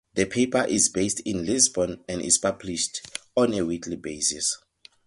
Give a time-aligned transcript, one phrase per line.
[0.15, 3.01] The paper is based in Lisbon and is published
[3.37, 4.57] on a weekly basis.